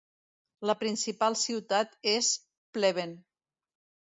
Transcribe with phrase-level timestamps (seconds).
[0.69, 2.31] La principal ciutat és
[2.79, 3.17] Pleven.